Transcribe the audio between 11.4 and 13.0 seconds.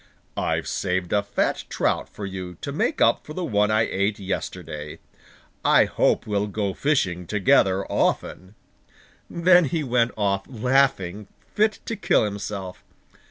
fit to kill himself.